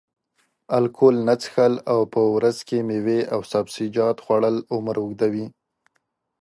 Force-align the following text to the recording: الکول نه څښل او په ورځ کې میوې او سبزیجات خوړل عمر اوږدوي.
الکول 0.77 1.15
نه 1.27 1.35
څښل 1.41 1.73
او 1.91 1.99
په 2.13 2.21
ورځ 2.35 2.57
کې 2.67 2.77
میوې 2.89 3.19
او 3.33 3.39
سبزیجات 3.51 4.17
خوړل 4.25 4.57
عمر 4.73 4.95
اوږدوي. 5.01 5.45